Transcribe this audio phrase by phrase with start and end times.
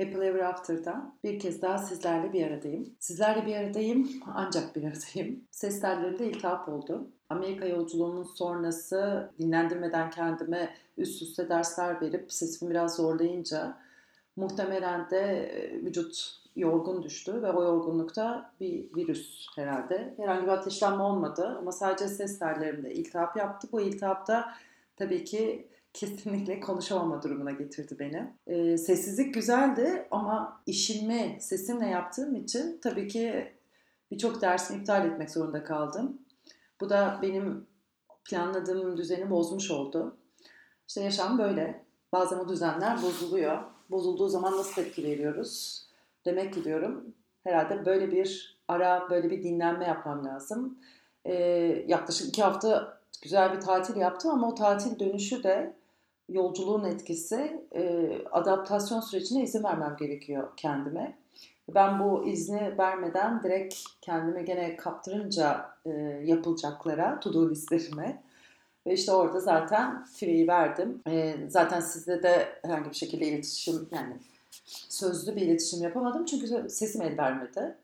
[0.00, 2.94] Happy Ever After'dan bir kez daha sizlerle bir aradayım.
[2.98, 5.44] Sizlerle bir aradayım ancak bir aradayım.
[5.50, 7.08] Ses tellerimde iltihap oldu.
[7.28, 13.78] Amerika yolculuğunun sonrası dinlendirmeden kendime üst üste dersler verip sesimi biraz zorlayınca
[14.36, 20.14] muhtemelen de e, vücut yorgun düştü ve o yorgunlukta bir virüs herhalde.
[20.16, 23.68] Herhangi bir ateşlenme olmadı ama sadece ses tellerimde iltihap yaptı.
[23.72, 24.54] Bu iltihapta
[24.96, 28.34] tabii ki kesinlikle konuşamama durumuna getirdi beni.
[28.46, 33.52] E, sessizlik güzeldi ama işimi sesimle yaptığım için tabii ki
[34.10, 36.18] birçok dersimi iptal etmek zorunda kaldım.
[36.80, 37.66] Bu da benim
[38.24, 40.16] planladığım düzeni bozmuş oldu.
[40.88, 41.84] İşte yaşam böyle.
[42.12, 43.62] Bazen o düzenler bozuluyor.
[43.90, 45.84] Bozulduğu zaman nasıl tepki veriyoruz?
[46.24, 50.78] Demek ki diyorum herhalde böyle bir ara, böyle bir dinlenme yapmam lazım.
[51.24, 51.34] Ee,
[51.86, 55.79] yaklaşık iki hafta güzel bir tatil yaptım ama o tatil dönüşü de
[56.30, 61.18] yolculuğun etkisi e, adaptasyon sürecine izin vermem gerekiyor kendime.
[61.74, 65.90] Ben bu izni vermeden direkt kendime gene kaptırınca e,
[66.24, 68.22] yapılacaklara, to-do listlerime
[68.86, 71.02] ve işte orada zaten free'yi verdim.
[71.08, 74.16] E, zaten sizle de herhangi bir şekilde iletişim yani
[74.88, 77.76] sözlü bir iletişim yapamadım çünkü sesim el vermedi.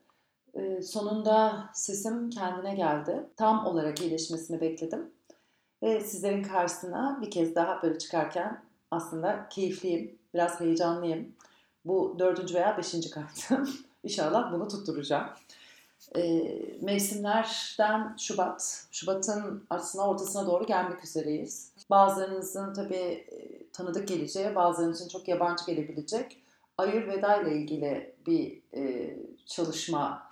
[0.55, 3.27] E, sonunda sesim kendine geldi.
[3.37, 5.16] Tam olarak iyileşmesini bekledim.
[5.83, 11.33] Ve sizlerin karşısına bir kez daha böyle çıkarken aslında keyifliyim, biraz heyecanlıyım.
[11.85, 13.69] Bu dördüncü veya beşinci kartım.
[14.05, 15.27] İnşallah bunu tutturacağım.
[16.17, 16.43] E,
[16.83, 18.87] mevsimlerden Şubat.
[18.91, 21.73] Şubat'ın aslında ortasına doğru gelmek üzereyiz.
[21.91, 26.43] Bazılarınızın tabii e, tanıdık geleceği, bazılarınızın çok yabancı gelebilecek
[26.79, 30.26] Ayurveda ile ilgili bir e, çalışma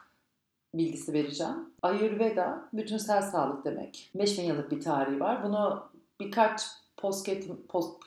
[0.78, 1.54] bilgisi vereceğim.
[1.82, 4.10] Ayurveda bütünsel sağlık demek.
[4.14, 5.44] 5000 yıllık bir tarihi var.
[5.44, 5.82] Bunu
[6.20, 6.62] birkaç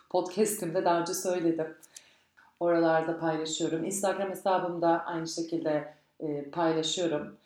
[0.10, 1.68] podcastimde daha önce söyledim.
[2.60, 3.86] Oralarda paylaşıyorum.
[3.86, 7.38] Instagram hesabımda aynı şekilde e, paylaşıyorum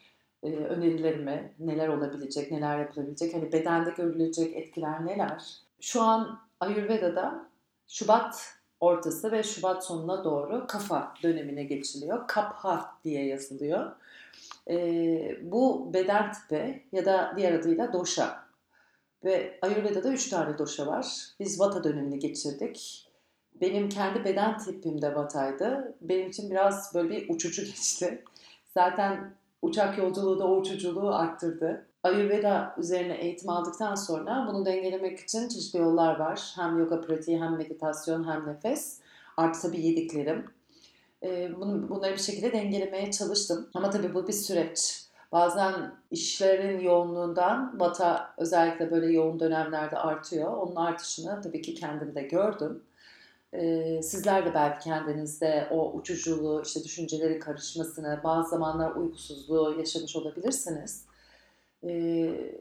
[0.44, 5.44] e, önerilerimi, neler olabilecek, neler yapılabilecek, hani bedende görülecek etkiler neler.
[5.80, 7.46] Şu an Ayurveda'da
[7.88, 12.28] Şubat ortası ve Şubat sonuna doğru kafa dönemine geçiliyor.
[12.28, 13.92] Kapha diye yazılıyor.
[14.70, 18.42] E, bu beden tipi ya da diğer adıyla doşa.
[19.24, 21.28] Ve Ayurveda'da üç tane doşa var.
[21.40, 23.08] Biz Vata dönemini geçirdik.
[23.62, 25.96] Benim kendi beden tipim de Vata'ydı.
[26.02, 28.24] Benim için biraz böyle bir uçucu geçti.
[28.74, 31.86] Zaten uçak yolculuğu da uçuculuğu arttırdı.
[32.04, 36.54] Ayurveda üzerine eğitim aldıktan sonra bunu dengelemek için çeşitli yollar var.
[36.56, 39.00] Hem yoga pratiği, hem meditasyon, hem nefes.
[39.38, 40.46] Artı tabii yediklerim.
[41.90, 43.70] Bunları bir şekilde dengelemeye çalıştım.
[43.74, 45.06] Ama tabii bu bir süreç.
[45.32, 50.58] Bazen işlerin yoğunluğundan bata özellikle böyle yoğun dönemlerde artıyor.
[50.58, 52.84] Onun artışını tabii ki kendimde gördüm.
[53.54, 61.06] Ee, sizler de belki kendinizde o uçuculuğu, işte düşüncelerin karışmasını, bazı zamanlar uykusuzluğu yaşamış olabilirsiniz.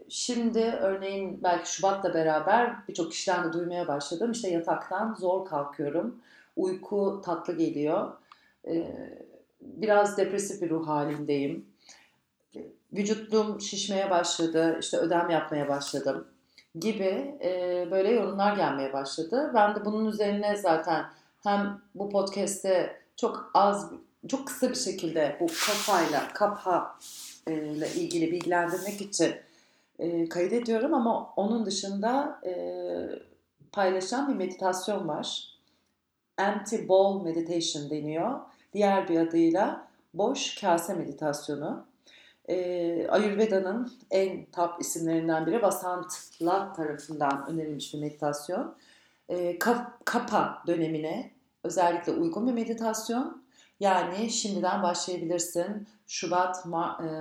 [0.09, 4.32] Şimdi örneğin belki Şubat'la beraber birçok kişiden de duymaya başladım.
[4.32, 6.19] İşte yataktan zor kalkıyorum.
[6.56, 8.12] Uyku tatlı geliyor.
[8.66, 8.87] Ee,
[9.60, 11.66] biraz depresif bir ruh halindeyim.
[12.93, 14.76] Vücudum şişmeye başladı.
[14.81, 16.26] İşte ödem yapmaya başladım
[16.75, 19.50] gibi e, böyle yorumlar gelmeye başladı.
[19.54, 21.04] Ben de bunun üzerine zaten
[21.43, 23.91] hem bu podcast'te çok az,
[24.28, 26.98] çok kısa bir şekilde bu kafayla, kapha
[27.47, 29.34] e, ile ilgili bilgilendirmek için
[29.98, 32.53] e, kaydediyorum ama onun dışında e,
[33.72, 35.50] paylaşan bir meditasyon var.
[36.49, 38.41] Empty Bowl Meditation deniyor.
[38.73, 41.87] Diğer bir adıyla boş kase meditasyonu
[42.49, 46.12] e, Ayurveda'nın en top isimlerinden biri Vasant
[46.43, 48.75] Lat tarafından önerilmiş bir meditasyon.
[49.28, 49.59] E,
[50.05, 51.31] kapa dönemine
[51.65, 53.43] özellikle uygun bir meditasyon.
[53.80, 55.88] Yani şimdiden başlayabilirsin.
[56.06, 56.66] Şubat,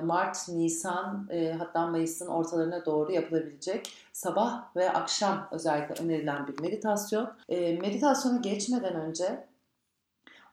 [0.03, 7.33] Mart, Nisan e, hatta Mayıs'ın ortalarına doğru yapılabilecek sabah ve akşam özellikle önerilen bir meditasyon.
[7.49, 9.47] E, meditasyona geçmeden önce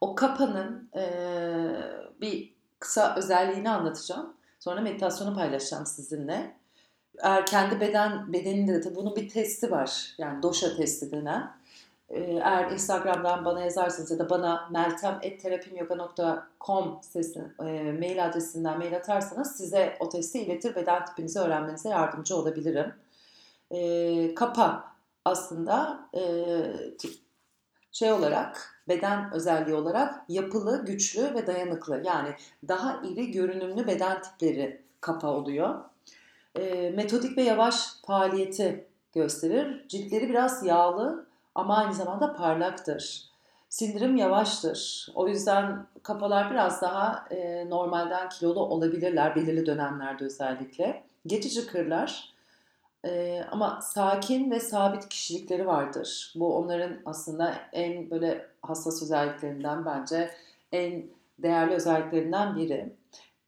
[0.00, 1.04] o kapanın e,
[2.20, 4.36] bir kısa özelliğini anlatacağım.
[4.59, 6.56] Sonra meditasyonu paylaşacağım sizinle.
[7.18, 10.14] Eğer kendi beden bedeninde de bunun bir testi var.
[10.18, 11.56] Yani doşa testi denen.
[12.10, 17.00] Ee, eğer Instagram'dan bana yazarsanız ya da bana meltem.terapimyoga.com
[17.60, 22.94] e, mail adresinden mail atarsanız size o testi iletir beden tipinizi öğrenmenize yardımcı olabilirim.
[23.70, 24.84] E, kapa
[25.24, 26.22] aslında e,
[27.92, 32.02] şey olarak beden özelliği olarak yapılı, güçlü ve dayanıklı.
[32.04, 32.28] Yani
[32.68, 35.74] daha iri görünümlü beden tipleri kafa oluyor.
[36.54, 39.88] E, metodik ve yavaş faaliyeti gösterir.
[39.88, 41.26] Ciltleri biraz yağlı
[41.56, 43.26] ama aynı zamanda parlaktır.
[43.68, 45.08] sindirim yavaştır.
[45.14, 51.03] O yüzden kafalar biraz daha e, normalden kilolu olabilirler belirli dönemlerde özellikle.
[51.26, 52.32] Geçici kırlar
[53.04, 56.32] e, ama sakin ve sabit kişilikleri vardır.
[56.36, 60.30] Bu onların aslında en böyle hassas özelliklerinden bence
[60.72, 61.06] en
[61.38, 62.92] değerli özelliklerinden biri.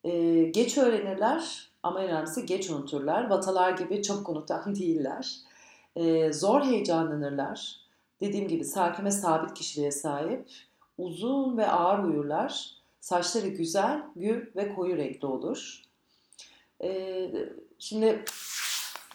[0.04, 3.30] E, geç öğrenirler ama en önemlisi geç unuturlar.
[3.30, 5.36] Vatalar gibi çok unutan değiller.
[5.96, 7.87] E, zor heyecanlanırlar.
[8.20, 10.48] Dediğim gibi sakin ve sabit kişiliğe sahip.
[10.98, 12.70] Uzun ve ağır uyurlar.
[13.00, 15.82] Saçları güzel, gür ve koyu renkli olur.
[16.82, 17.30] E,
[17.78, 18.24] şimdi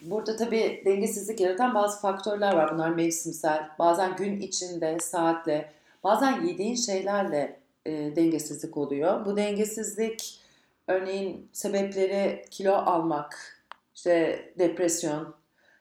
[0.02, 2.74] burada tabii dengesizlik yaratan bazı faktörler var.
[2.74, 3.70] Bunlar mevsimsel.
[3.80, 5.72] Bazen gün içinde, saatle,
[6.04, 9.26] bazen yediğin şeylerle e, dengesizlik oluyor.
[9.26, 10.40] Bu dengesizlik
[10.88, 13.60] örneğin sebepleri kilo almak,
[13.96, 15.36] işte depresyon,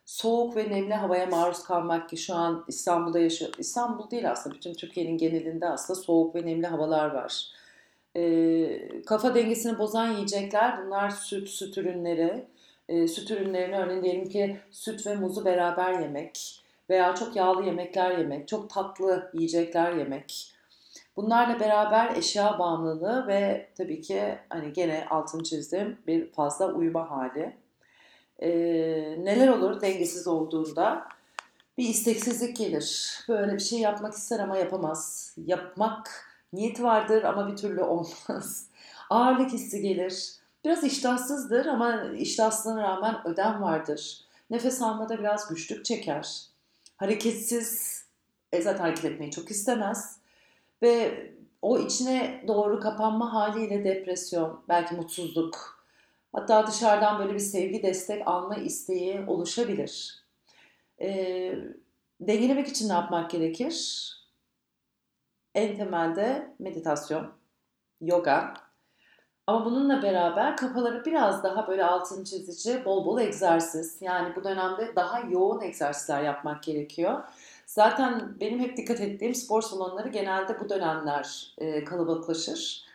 [0.07, 3.53] soğuk ve nemli havaya maruz kalmak ki şu an İstanbul'da yaşıyor.
[3.59, 7.47] İstanbul değil aslında bütün Türkiye'nin genelinde aslında soğuk ve nemli havalar var.
[8.17, 12.47] E, kafa dengesini bozan yiyecekler bunlar süt, süt ürünleri.
[12.89, 18.19] E, süt ürünlerini örneğin diyelim ki süt ve muzu beraber yemek veya çok yağlı yemekler
[18.19, 20.53] yemek, çok tatlı yiyecekler yemek.
[21.17, 27.62] Bunlarla beraber eşya bağımlılığı ve tabii ki hani gene altını çizdim bir fazla uyuma hali
[28.43, 28.50] e,
[29.25, 31.09] neler olur dengesiz olduğunda?
[31.79, 33.19] Bir isteksizlik gelir.
[33.29, 35.35] Böyle bir şey yapmak ister ama yapamaz.
[35.47, 38.67] Yapmak niyet vardır ama bir türlü olmaz.
[39.11, 40.33] Ağırlık hissi gelir.
[40.65, 44.21] Biraz iştahsızdır ama iştahsızlığına rağmen ödem vardır.
[44.50, 46.43] Nefes almada biraz güçlük çeker.
[46.97, 48.05] Hareketsiz,
[48.53, 50.17] e zaten hareket etmeyi çok istemez.
[50.83, 51.27] Ve
[51.62, 55.81] o içine doğru kapanma haliyle depresyon, belki mutsuzluk,
[56.32, 60.25] Hatta dışarıdan böyle bir sevgi destek alma isteği oluşabilir.
[61.00, 61.08] E,
[62.20, 64.08] dengelemek için ne yapmak gerekir?
[65.55, 67.32] En temelde meditasyon,
[68.00, 68.55] yoga.
[69.46, 73.96] Ama bununla beraber kafaları biraz daha böyle altın çizici, bol bol egzersiz.
[74.00, 77.23] Yani bu dönemde daha yoğun egzersizler yapmak gerekiyor.
[77.67, 82.92] Zaten benim hep dikkat ettiğim spor salonları genelde bu dönemler e, kalabalıklaşır.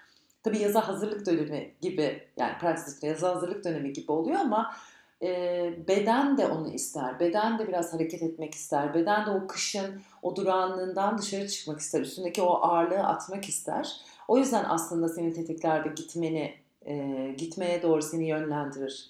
[0.47, 4.75] Tabii yaza hazırlık dönemi gibi yani pratislikte yaza hazırlık dönemi gibi oluyor ama
[5.21, 7.19] e, beden de onu ister.
[7.19, 8.93] Beden de biraz hareket etmek ister.
[8.93, 12.01] Beden de o kışın o durağanlığından dışarı çıkmak ister.
[12.01, 14.01] Üstündeki o ağırlığı atmak ister.
[14.27, 16.53] O yüzden aslında seni tetikler ve gitmeni
[16.85, 19.09] e, gitmeye doğru seni yönlendirir.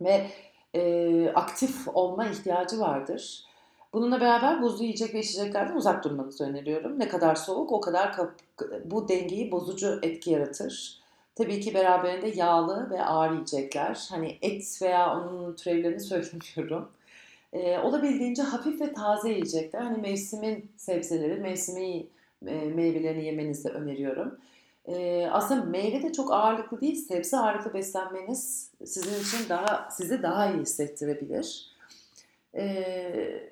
[0.00, 0.26] Ve
[0.74, 3.44] e, aktif olma ihtiyacı vardır.
[3.92, 6.98] Bununla beraber buzlu yiyecek ve içeceklerden uzak durmanızı öneriyorum.
[6.98, 8.16] Ne kadar soğuk o kadar
[8.84, 11.02] bu dengeyi bozucu etki yaratır.
[11.34, 14.06] Tabii ki beraberinde yağlı ve ağır yiyecekler.
[14.10, 16.88] Hani et veya onun türevlerini söylemiyorum.
[17.52, 19.80] Ee, olabildiğince hafif ve taze yiyecekler.
[19.80, 22.10] Hani mevsimin sebzeleri, mevsimin
[22.46, 24.38] e, meyvelerini yemenizi öneriyorum.
[24.88, 30.52] Ee, aslında meyve de çok ağırlıklı değil, sebze ağırlıklı beslenmeniz sizin için daha sizi daha
[30.52, 31.72] iyi hissettirebilir.
[32.54, 33.50] Ee,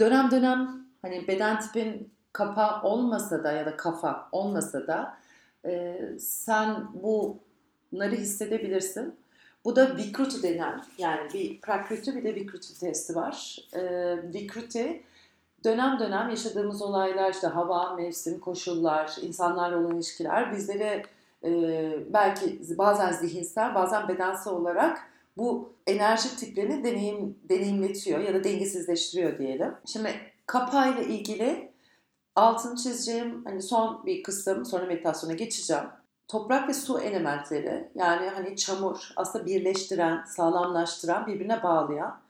[0.00, 5.18] dönem dönem hani beden tipin kapa olmasa da ya da kafa olmasa da
[5.64, 9.14] e, sen bunları hissedebilirsin.
[9.64, 13.56] Bu da Vikruti denen yani bir Prakriti bir de Vikruti testi var.
[13.72, 13.82] E,
[14.34, 15.02] Vikruti
[15.64, 21.02] dönem dönem yaşadığımız olaylar işte hava, mevsim, koşullar, insanlarla olan ilişkiler bizlere
[21.44, 21.50] e,
[22.12, 25.07] belki bazen zihinsel bazen bedensel olarak
[25.38, 29.74] bu enerji tiplerini deneyim, deneyimletiyor ya da dengesizleştiriyor diyelim.
[29.86, 30.10] Şimdi
[30.46, 31.72] kapayla ilgili
[32.36, 35.84] altını çizeceğim hani son bir kısım sonra meditasyona geçeceğim.
[36.28, 42.20] Toprak ve su elementleri yani hani çamur aslında birleştiren, sağlamlaştıran, birbirine bağlayan.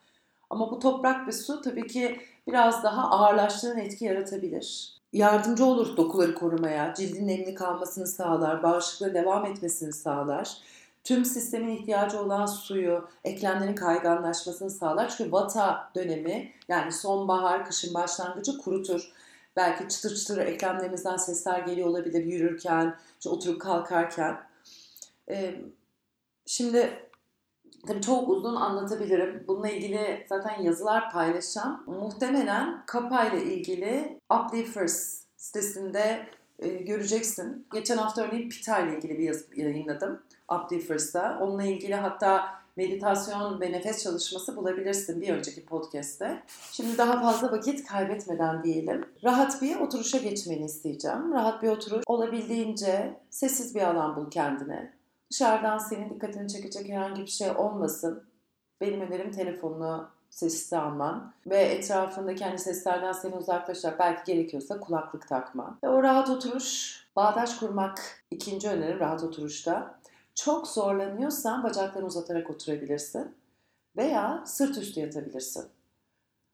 [0.51, 4.99] Ama bu toprak ve su tabii ki biraz daha ağırlaştıran etki yaratabilir.
[5.13, 10.59] Yardımcı olur dokuları korumaya, cildin nemli kalmasını sağlar, bağışıklığı devam etmesini sağlar
[11.09, 15.09] tüm sistemin ihtiyacı olan suyu, eklemlerin kayganlaşmasını sağlar.
[15.17, 19.13] Çünkü vata dönemi yani sonbahar, kışın başlangıcı kurutur.
[19.57, 24.37] Belki çıtır çıtır eklemlerimizden sesler geliyor olabilir yürürken, işte oturup kalkarken.
[25.31, 25.55] Ee,
[26.47, 27.09] şimdi
[27.87, 29.45] tabii çok uzun anlatabilirim.
[29.49, 31.83] Bununla ilgili zaten yazılar paylaşacağım.
[31.87, 36.27] Muhtemelen Kapa ile ilgili Uplifters sitesinde
[36.59, 37.67] e, göreceksin.
[37.73, 40.23] Geçen hafta örneğin Pita ile ilgili bir yazı yayınladım.
[40.53, 41.39] Uplifters'ta.
[41.41, 46.43] Onunla ilgili hatta meditasyon ve nefes çalışması bulabilirsin bir önceki podcast'te.
[46.73, 49.05] Şimdi daha fazla vakit kaybetmeden diyelim.
[49.25, 51.33] Rahat bir oturuşa geçmeni isteyeceğim.
[51.33, 52.03] Rahat bir oturuş.
[52.07, 54.93] Olabildiğince sessiz bir alan bul kendine.
[55.31, 58.23] Dışarıdan senin dikkatini çekecek herhangi bir şey olmasın.
[58.81, 65.79] Benim önerim telefonunu sessiz alman ve etrafındaki hani seslerden seni uzaklaşacak belki gerekiyorsa kulaklık takma.
[65.85, 69.99] Ve o rahat oturuş, bağdaş kurmak ikinci önerim rahat oturuşta.
[70.45, 73.37] Çok zorlanıyorsan bacaklarını uzatarak oturabilirsin
[73.97, 75.69] veya sırt üstü yatabilirsin.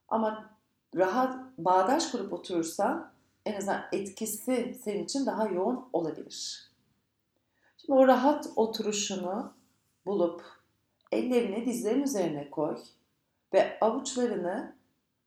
[0.07, 0.49] Ama
[0.95, 3.11] rahat bağdaş kurup oturursan
[3.45, 6.69] en azından etkisi senin için daha yoğun olabilir.
[7.77, 9.53] Şimdi o rahat oturuşunu
[10.05, 10.43] bulup
[11.11, 12.77] ellerini dizlerin üzerine koy
[13.53, 14.75] ve avuçlarını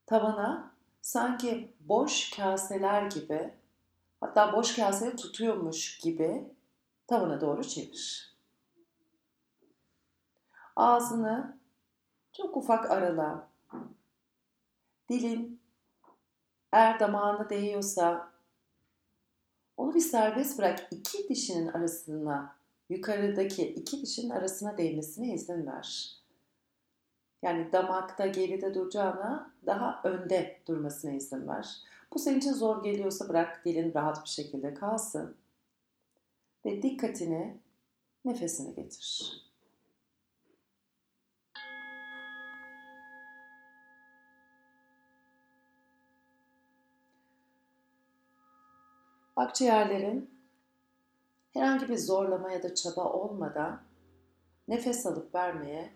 [0.07, 3.55] tavana sanki boş kaseler gibi
[4.21, 6.45] hatta boş kaseyi tutuyormuş gibi
[7.07, 8.38] tavana doğru çevir.
[10.79, 11.59] Ağzını
[12.33, 13.49] çok ufak arala.
[15.09, 15.61] Dilin
[16.73, 18.33] eğer damağına değiyorsa
[19.77, 20.89] onu bir serbest bırak.
[20.91, 22.57] iki dişinin arasına,
[22.89, 26.17] yukarıdaki iki dişinin arasına değmesine izin ver.
[27.43, 31.77] Yani damakta geride duracağına daha önde durmasına izin ver.
[32.15, 35.37] Bu senin için zor geliyorsa bırak dilin rahat bir şekilde kalsın.
[36.65, 37.61] Ve dikkatini
[38.25, 39.48] nefesine getir.
[49.38, 50.30] Akciğerlerin
[51.52, 53.83] herhangi bir zorlama ya da çaba olmadan
[54.68, 55.92] nefes alıp vermeye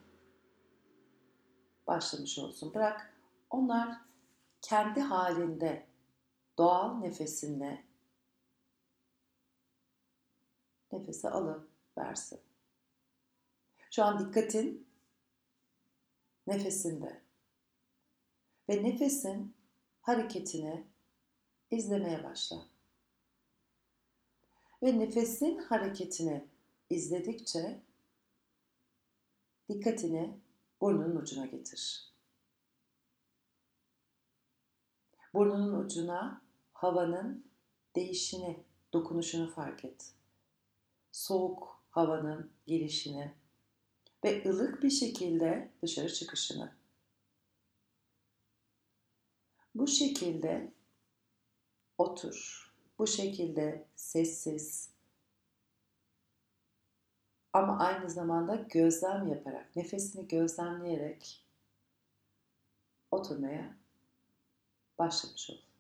[1.86, 2.74] başlamış olsun.
[2.74, 3.14] Bırak
[3.50, 3.98] onlar
[4.60, 5.86] kendi halinde
[6.58, 7.84] doğal nefesinle
[10.92, 11.68] nefesi alıp
[11.98, 12.40] versin.
[13.90, 14.88] Şu an dikkatin
[16.46, 17.22] nefesinde
[18.68, 19.54] ve nefesin
[20.02, 20.86] hareketini
[21.70, 22.71] izlemeye başla.
[24.82, 26.44] Ve nefesin hareketini
[26.90, 27.82] izledikçe
[29.68, 30.40] dikkatini
[30.80, 32.12] burnunun ucuna getir.
[35.34, 37.46] Burnunun ucuna havanın
[37.96, 40.14] değişini, dokunuşunu fark et.
[41.12, 43.34] Soğuk havanın gelişini
[44.24, 46.72] ve ılık bir şekilde dışarı çıkışını.
[49.74, 50.72] Bu şekilde
[51.98, 52.61] otur.
[53.02, 54.90] Bu şekilde sessiz
[57.52, 61.44] ama aynı zamanda gözlem yaparak, nefesini gözlemleyerek
[63.10, 63.76] oturmaya
[64.98, 65.71] başlamış olur.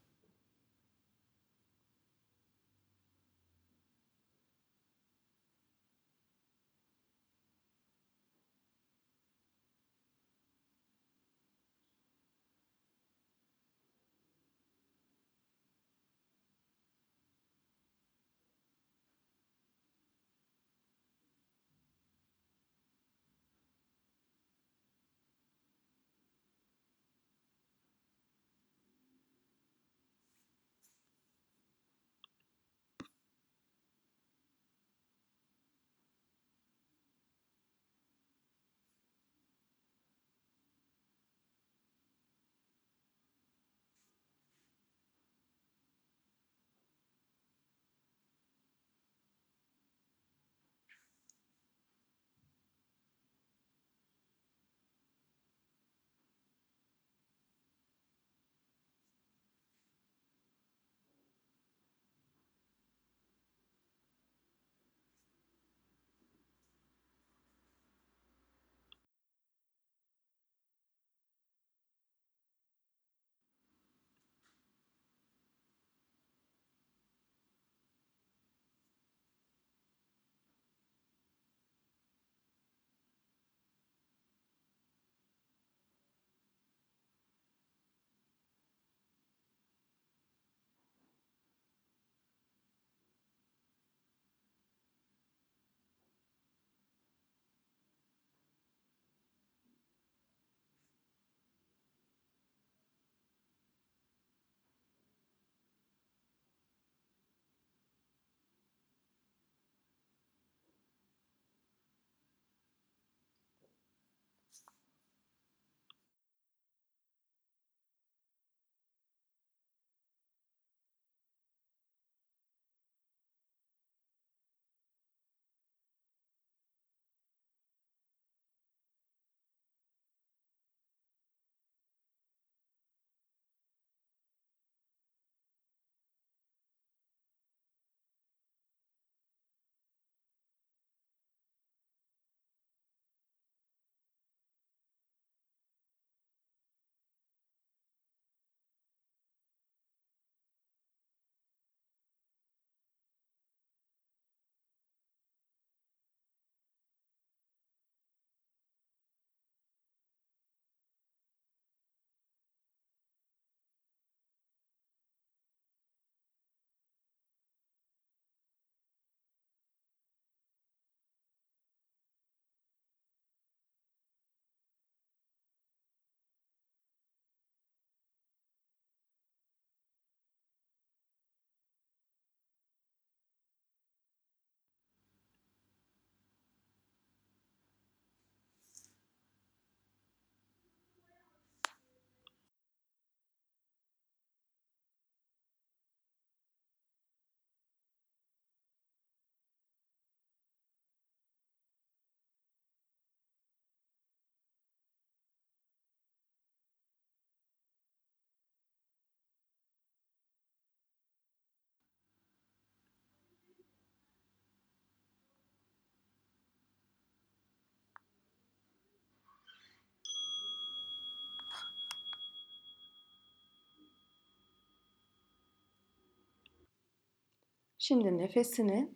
[227.84, 228.88] Şimdi nefesini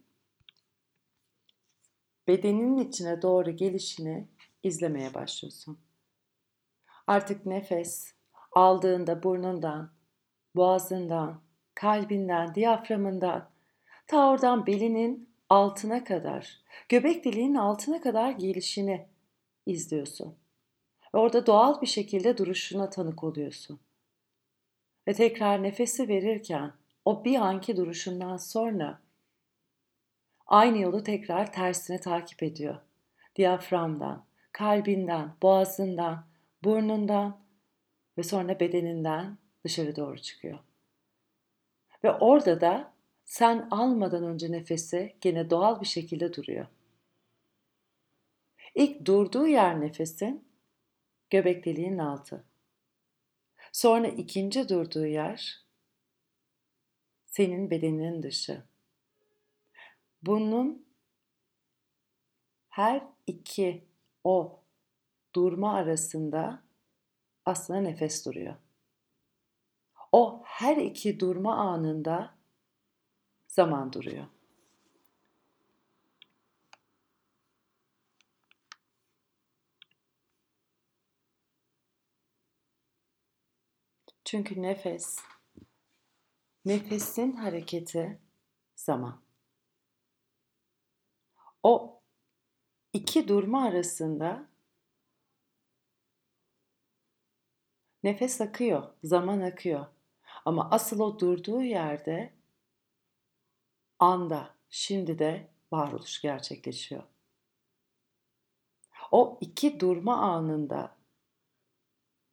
[2.28, 4.28] bedeninin içine doğru gelişini
[4.62, 5.78] izlemeye başlıyorsun.
[7.06, 8.14] Artık nefes
[8.52, 9.92] aldığında burnundan,
[10.56, 11.42] boğazından,
[11.74, 13.50] kalbinden, diyaframından,
[14.06, 19.08] ta oradan belinin altına kadar, göbek deliğinin altına kadar gelişini
[19.66, 20.36] izliyorsun.
[21.14, 23.80] Ve orada doğal bir şekilde duruşuna tanık oluyorsun.
[25.08, 26.72] Ve tekrar nefesi verirken
[27.06, 29.00] o bir anki duruşundan sonra
[30.46, 32.76] aynı yolu tekrar tersine takip ediyor.
[33.36, 36.26] Diyaframdan, kalbinden, boğazından,
[36.64, 37.40] burnundan
[38.18, 40.58] ve sonra bedeninden dışarı doğru çıkıyor.
[42.04, 42.92] Ve orada da
[43.24, 46.66] sen almadan önce nefesi gene doğal bir şekilde duruyor.
[48.74, 50.48] İlk durduğu yer nefesin
[51.30, 52.44] göbek deliğinin altı.
[53.72, 55.65] Sonra ikinci durduğu yer
[57.36, 58.62] senin bedeninin dışı.
[60.22, 60.86] Bunun
[62.68, 63.84] her iki
[64.24, 64.60] o
[65.34, 66.62] durma arasında
[67.44, 68.54] aslında nefes duruyor.
[70.12, 72.34] O her iki durma anında
[73.48, 74.26] zaman duruyor.
[84.24, 85.18] Çünkü nefes,
[86.66, 88.20] nefesin hareketi
[88.76, 89.22] zaman.
[91.62, 92.02] O
[92.92, 94.48] iki durma arasında
[98.02, 99.86] nefes akıyor, zaman akıyor.
[100.44, 102.32] Ama asıl o durduğu yerde
[103.98, 107.02] anda, şimdi de varoluş gerçekleşiyor.
[109.10, 110.96] O iki durma anında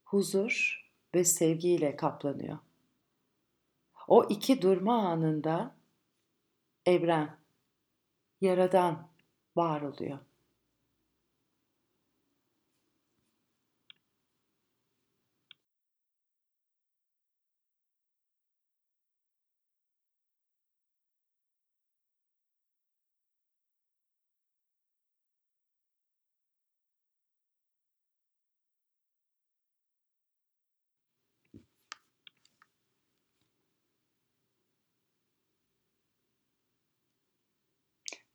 [0.04, 0.84] huzur
[1.16, 2.60] ve sevgiyle kaplanıyor.
[4.08, 5.76] O iki durma anında
[6.86, 7.38] evren,
[8.42, 9.08] yaradan
[9.56, 10.20] var oluyor.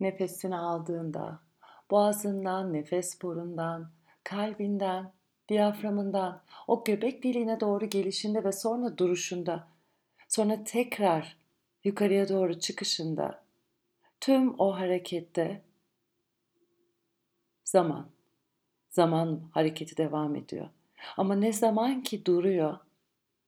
[0.01, 1.41] Nefesini aldığında
[1.91, 3.91] boğazından, nefes borundan,
[4.25, 5.13] kalbinden,
[5.49, 9.69] diyaframından, o göbek deliğine doğru gelişinde ve sonra duruşunda,
[10.29, 11.37] sonra tekrar
[11.85, 13.45] yukarıya doğru çıkışında,
[14.21, 15.63] tüm o harekette
[17.65, 18.11] zaman,
[18.91, 20.69] zaman hareketi devam ediyor.
[21.17, 22.79] Ama ne zaman ki duruyor,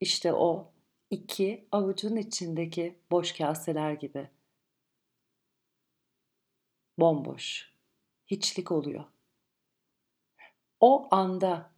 [0.01, 0.71] işte o
[1.11, 4.40] iki avucun içindeki boş kaseler gibi.''
[7.01, 7.73] Bomboş,
[8.27, 9.05] hiçlik oluyor.
[10.81, 11.71] O anda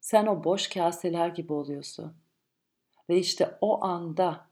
[0.00, 2.16] sen o boş kaseler gibi oluyorsun.
[3.08, 4.50] Ve işte o anda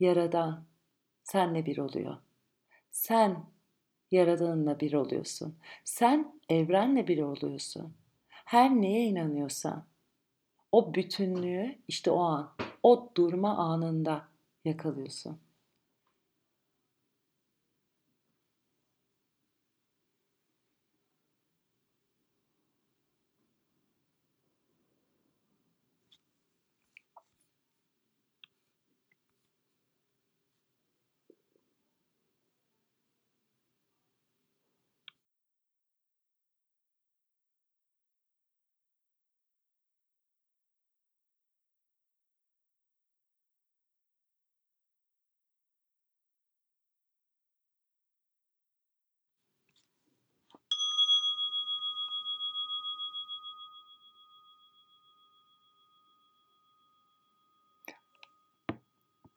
[0.00, 0.64] Yaradan
[1.22, 2.16] senle bir oluyor.
[2.90, 3.46] Sen
[4.10, 5.58] Yaradanınla bir oluyorsun.
[5.84, 7.96] Sen evrenle bir oluyorsun.
[8.28, 9.84] Her neye inanıyorsan
[10.72, 14.28] o bütünlüğü işte o an, o durma anında
[14.64, 15.45] yakalıyorsun.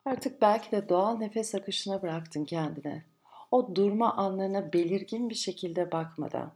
[0.09, 3.05] Artık belki de doğal nefes akışına bıraktın kendine.
[3.51, 6.53] O durma anlarına belirgin bir şekilde bakmadan.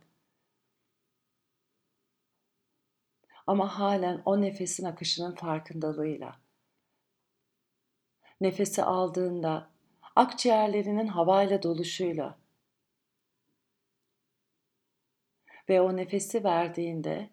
[3.47, 6.39] Ama halen o nefesin akışının farkındalığıyla.
[8.41, 9.69] Nefesi aldığında
[10.15, 12.37] akciğerlerinin havayla doluşuyla
[15.69, 17.29] ve o nefesi verdiğinde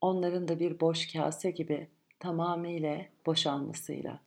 [0.00, 4.23] onların da bir boş kase gibi tamamıyla boşalmasıyla.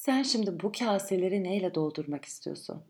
[0.00, 2.84] Sen şimdi bu kaseleri neyle doldurmak istiyorsun?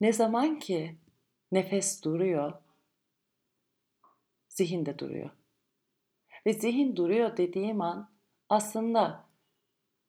[0.00, 0.96] Ne zaman ki
[1.52, 2.52] nefes duruyor,
[4.48, 5.30] zihin de duruyor.
[6.46, 8.10] Ve zihin duruyor dediğim an
[8.48, 9.24] aslında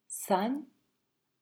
[0.07, 0.67] sen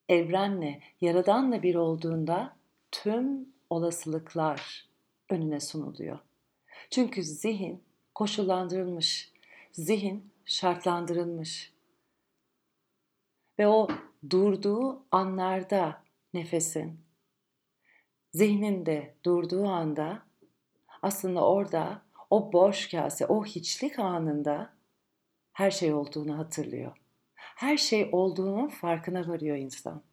[0.10, 2.58] evrenle, yaradanla bir olduğunda
[2.92, 4.90] tüm olasılıklar
[5.30, 6.20] önüne sunuluyor.
[6.90, 7.84] Çünkü zihin
[8.16, 9.32] koşullandırılmış,
[9.72, 11.79] zihin şartlandırılmış.
[13.60, 13.88] Ve o
[14.30, 17.00] durduğu anlarda nefesin,
[18.32, 20.24] zihninde durduğu anda
[21.02, 24.74] aslında orada o boş kase, o hiçlik anında
[25.54, 26.98] her şey olduğunu hatırlıyor.
[27.36, 30.04] Her şey olduğunun farkına varıyor insan.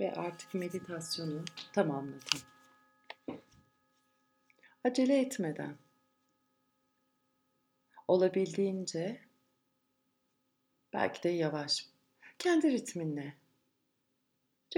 [0.00, 2.40] Ve artık meditasyonu tamamladım.
[4.84, 5.76] Acele etmeden,
[8.08, 9.20] olabildiğince
[10.92, 11.86] belki de yavaş,
[12.38, 13.34] kendi ritminle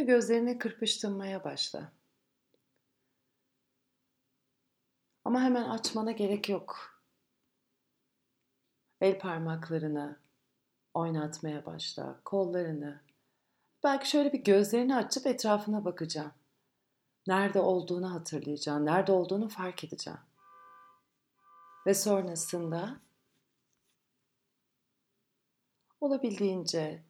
[0.01, 1.93] önce gözlerini kırpıştırmaya başla.
[5.25, 7.03] Ama hemen açmana gerek yok.
[9.01, 10.19] El parmaklarını
[10.95, 13.01] oynatmaya başla, kollarını,
[13.85, 16.33] Belki şöyle bir gözlerini açıp etrafına bakacağım.
[17.27, 20.21] Nerede olduğunu hatırlayacağım, nerede olduğunu fark edeceğim.
[21.87, 23.01] Ve sonrasında
[26.01, 27.05] olabildiğince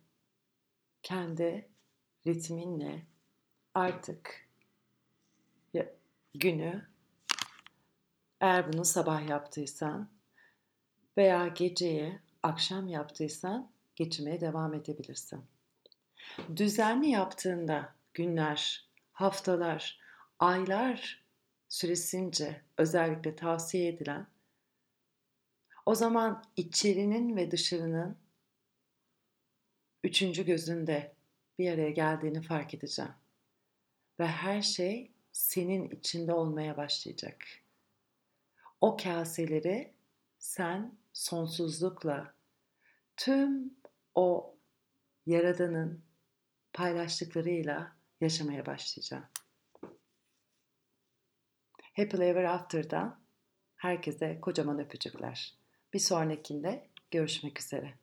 [1.03, 1.69] kendi
[2.27, 3.07] ritminle
[3.75, 4.51] artık
[6.35, 6.89] günü
[8.41, 10.11] eğer bunu sabah yaptıysan
[11.17, 15.45] veya geceyi akşam yaptıysan geçirmeye devam edebilirsin
[16.57, 20.01] düzenli yaptığında günler, haftalar,
[20.39, 21.25] aylar
[21.69, 24.27] süresince özellikle tavsiye edilen
[25.87, 28.19] o zaman içerinin ve dışarının
[30.05, 31.15] üçüncü gözünde
[31.59, 33.13] bir araya geldiğini fark edeceğim.
[34.19, 37.47] Ve her şey senin içinde olmaya başlayacak.
[38.81, 39.93] O kaseleri
[40.39, 42.35] sen sonsuzlukla
[43.17, 43.75] tüm
[44.15, 44.57] o
[45.27, 46.03] Yaradan'ın
[46.73, 49.25] paylaştıklarıyla yaşamaya başlayacağım.
[51.97, 53.21] Happy Ever After'dan
[53.77, 55.55] herkese kocaman öpücükler.
[55.93, 58.00] Bir sonrakinde görüşmek üzere.